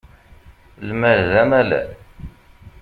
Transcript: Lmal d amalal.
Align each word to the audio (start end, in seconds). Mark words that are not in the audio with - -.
Lmal 0.87 1.19
d 1.31 1.33
amalal. 1.41 1.71